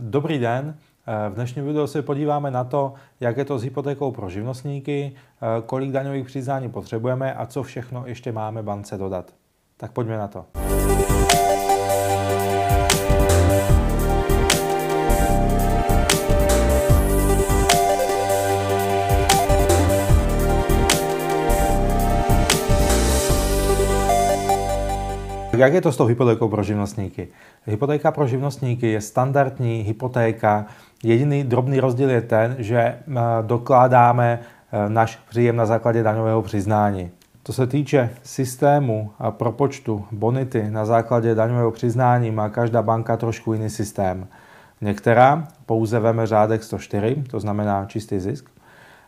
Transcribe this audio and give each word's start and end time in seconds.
Dobrý 0.00 0.38
den. 0.38 0.76
V 1.30 1.34
dnešním 1.34 1.64
videu 1.64 1.86
se 1.86 2.02
podíváme 2.02 2.50
na 2.50 2.64
to, 2.64 2.94
jak 3.20 3.36
je 3.36 3.44
to 3.44 3.58
s 3.58 3.62
hypotékou 3.62 4.12
pro 4.12 4.28
živnostníky, 4.28 5.12
kolik 5.66 5.90
daňových 5.90 6.26
přiznání 6.26 6.70
potřebujeme 6.70 7.34
a 7.34 7.46
co 7.46 7.62
všechno 7.62 8.06
ještě 8.06 8.32
máme 8.32 8.62
bance 8.62 8.98
dodat. 8.98 9.34
Tak 9.76 9.92
pojďme 9.92 10.18
na 10.18 10.28
to. 10.28 10.44
Jak 25.58 25.72
je 25.74 25.80
to 25.80 25.92
s 25.92 25.96
tou 25.96 26.06
hypotékou 26.06 26.48
pro 26.48 26.62
živnostníky? 26.62 27.28
Hypotéka 27.66 28.12
pro 28.12 28.26
živnostníky 28.26 28.88
je 28.88 29.00
standardní 29.00 29.82
hypotéka. 29.82 30.66
Jediný 31.02 31.44
drobný 31.44 31.80
rozdíl 31.80 32.10
je 32.10 32.20
ten, 32.22 32.56
že 32.58 32.78
eh, 32.78 32.98
dokládáme 33.42 34.40
eh, 34.40 34.88
náš 34.88 35.16
příjem 35.16 35.56
na 35.56 35.66
základě 35.66 36.02
daňového 36.02 36.42
přiznání. 36.42 37.10
Co 37.44 37.52
se 37.52 37.66
týče 37.66 38.10
systému 38.22 39.10
a 39.18 39.30
propočtu 39.30 40.04
bonity 40.12 40.70
na 40.70 40.84
základě 40.84 41.34
daňového 41.34 41.70
přiznání, 41.70 42.30
má 42.30 42.48
každá 42.48 42.82
banka 42.82 43.16
trošku 43.16 43.52
jiný 43.52 43.70
systém. 43.70 44.26
Některá 44.80 45.48
pouze 45.66 45.98
veme 45.98 46.26
řádek 46.26 46.62
104, 46.62 47.24
to 47.30 47.40
znamená 47.40 47.84
čistý 47.84 48.18
zisk, 48.18 48.50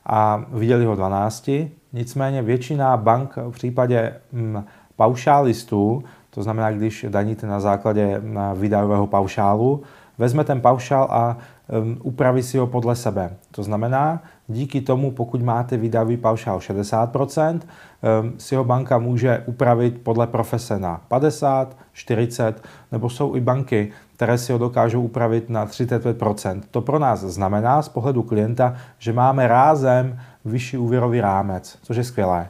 a 0.06 0.44
viděli 0.48 0.84
ho 0.84 0.96
12, 0.96 1.50
nicméně 1.92 2.42
většina 2.42 2.96
bank 2.96 3.36
v 3.36 3.50
případě 3.50 4.14
hm, 4.32 4.64
paušálistů 4.96 6.04
to 6.30 6.42
znamená, 6.42 6.70
když 6.70 7.06
daníte 7.08 7.46
na 7.46 7.60
základě 7.60 8.22
výdajového 8.54 9.06
paušálu, 9.06 9.82
vezme 10.18 10.44
ten 10.44 10.60
paušál 10.60 11.08
a 11.10 11.36
um, 11.82 11.98
upraví 12.02 12.42
si 12.42 12.58
ho 12.58 12.66
podle 12.66 12.96
sebe. 12.96 13.30
To 13.50 13.62
znamená, 13.62 14.22
díky 14.48 14.80
tomu, 14.80 15.10
pokud 15.10 15.42
máte 15.42 15.76
výdajový 15.76 16.16
paušál 16.16 16.58
60%, 16.58 17.60
um, 17.60 18.32
si 18.38 18.56
ho 18.56 18.64
banka 18.64 18.98
může 18.98 19.42
upravit 19.46 20.00
podle 20.02 20.26
profese 20.26 20.78
na 20.78 21.00
50, 21.08 21.76
40, 21.92 22.62
nebo 22.92 23.10
jsou 23.10 23.36
i 23.36 23.40
banky, 23.40 23.92
které 24.16 24.38
si 24.38 24.52
ho 24.52 24.58
dokážou 24.58 25.02
upravit 25.02 25.50
na 25.50 25.66
35%. 25.66 26.60
To 26.70 26.80
pro 26.80 26.98
nás 26.98 27.20
znamená 27.20 27.82
z 27.82 27.88
pohledu 27.88 28.22
klienta, 28.22 28.74
že 28.98 29.12
máme 29.12 29.48
rázem 29.48 30.18
vyšší 30.44 30.78
úvěrový 30.78 31.20
rámec, 31.20 31.78
což 31.82 31.96
je 31.96 32.04
skvělé. 32.04 32.48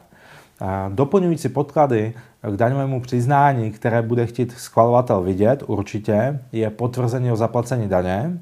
Doplňující 0.89 1.49
podklady 1.49 2.13
k 2.41 2.55
daňovému 2.55 3.01
přiznání, 3.01 3.71
které 3.71 4.01
bude 4.01 4.25
chtít 4.25 4.51
schvalovatel 4.51 5.21
vidět, 5.21 5.63
určitě, 5.67 6.39
je 6.51 6.69
potvrzení 6.69 7.31
o 7.31 7.35
zaplacení 7.35 7.87
daně. 7.87 8.39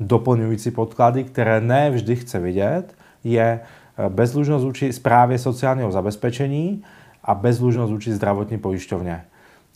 Doplňující 0.00 0.70
podklady, 0.70 1.24
které 1.24 1.60
ne 1.60 1.90
vždy 1.90 2.16
chce 2.16 2.38
vidět, 2.38 2.94
je 3.24 3.60
eh, 3.60 4.08
bezlužnost 4.08 4.64
vůči 4.64 4.92
zprávě 4.92 5.38
sociálního 5.38 5.92
zabezpečení 5.92 6.82
a 7.24 7.34
bezlužnost 7.34 7.92
vůči 7.92 8.12
zdravotní 8.12 8.58
pojišťovně. 8.58 9.24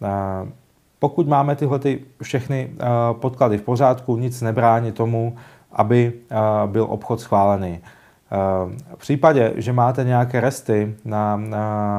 Eh, 0.02 0.06
pokud 0.98 1.28
máme 1.28 1.56
tyhle 1.56 1.78
ty 1.78 2.00
všechny 2.22 2.70
eh, 2.72 2.84
podklady 3.12 3.58
v 3.58 3.62
pořádku, 3.62 4.16
nic 4.16 4.42
nebrání 4.42 4.92
tomu, 4.92 5.36
aby 5.72 6.12
byl 6.66 6.86
obchod 6.88 7.20
schválený. 7.20 7.80
V 8.94 8.98
případě, 8.98 9.52
že 9.56 9.72
máte 9.72 10.04
nějaké 10.04 10.40
resty 10.40 10.94
na, 11.04 11.40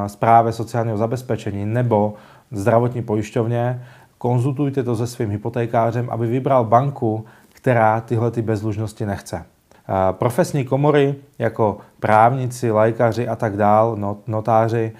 správě 0.07 0.51
sociálního 0.51 0.97
zabezpečení 0.97 1.65
nebo 1.65 2.13
zdravotní 2.51 3.01
pojišťovně, 3.01 3.83
konzultujte 4.17 4.83
to 4.83 4.95
se 4.95 5.07
svým 5.07 5.29
hypotékářem, 5.29 6.09
aby 6.09 6.27
vybral 6.27 6.65
banku, 6.65 7.25
která 7.53 8.01
tyhle 8.01 8.31
ty 8.31 8.41
bezlužnosti 8.41 9.05
nechce. 9.05 9.45
Profesní 10.11 10.65
komory 10.65 11.15
jako 11.39 11.77
právníci, 11.99 12.71
lékaři 12.71 13.27
a 13.27 13.35
tak 13.35 13.57
dál, 13.57 13.97
notáři, 14.27 14.91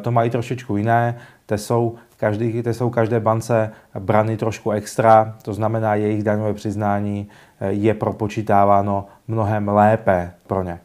to 0.00 0.10
mají 0.10 0.30
trošičku 0.30 0.76
jiné. 0.76 1.16
Te 1.46 1.58
jsou, 1.58 1.94
každý, 2.16 2.62
te 2.62 2.74
jsou 2.74 2.90
každé 2.90 3.20
bance 3.20 3.70
brany 3.98 4.36
trošku 4.36 4.70
extra, 4.70 5.34
to 5.42 5.54
znamená, 5.54 5.94
jejich 5.94 6.22
daňové 6.22 6.54
přiznání 6.54 7.28
je 7.68 7.94
propočítáváno 7.94 9.06
mnohem 9.30 9.68
lépe 9.68 10.30
pro 10.46 10.62
ně. 10.62 10.80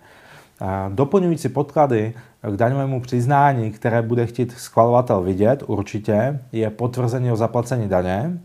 Doplňující 0.89 1.50
podklady 1.50 2.13
k 2.41 2.56
daňovému 2.56 3.01
přiznání, 3.01 3.72
které 3.72 4.01
bude 4.01 4.25
chtít 4.25 4.51
schvalovatel 4.51 5.22
vidět, 5.22 5.63
určitě, 5.67 6.39
je 6.51 6.69
potvrzení 6.69 7.31
o 7.31 7.35
zaplacení 7.35 7.88
daně. 7.88 8.39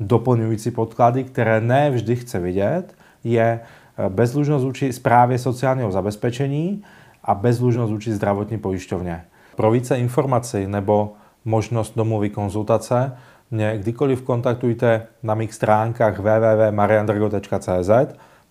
Doplňující 0.00 0.70
podklady, 0.70 1.24
které 1.24 1.60
ne 1.60 1.90
vždy 1.90 2.16
chce 2.16 2.38
vidět, 2.38 2.94
je 3.24 3.44
e, 3.44 3.60
bezlužnost 4.08 4.64
vůči 4.64 4.92
zprávě 4.92 5.38
sociálního 5.38 5.92
zabezpečení 5.92 6.82
a 7.24 7.34
bezlužnost 7.34 7.92
vůči 7.92 8.12
zdravotní 8.12 8.58
pojišťovně. 8.58 9.24
Pro 9.56 9.70
více 9.70 9.98
informací 9.98 10.66
nebo 10.66 11.12
možnost 11.44 11.92
domluvy 11.96 12.30
konzultace 12.30 13.16
mě 13.50 13.78
kdykoliv 13.78 14.22
kontaktujte 14.22 15.06
na 15.22 15.34
mých 15.34 15.54
stránkách 15.54 16.18
www.mariandrgo.cz 16.18 17.90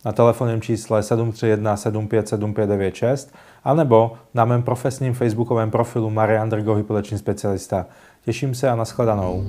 na 0.05 0.11
telefonním 0.11 0.61
čísle 0.61 1.03
731 1.03 1.77
757596 1.77 3.33
anebo 3.63 4.13
na 4.33 4.45
mém 4.45 4.63
profesním 4.63 5.13
facebookovém 5.13 5.71
profilu 5.71 6.09
Marian 6.09 6.49
Drgo, 6.49 6.75
hypoteční 6.75 7.17
specialista. 7.17 7.85
Těším 8.25 8.55
se 8.55 8.69
a 8.69 8.75
nashledanou. 8.75 9.43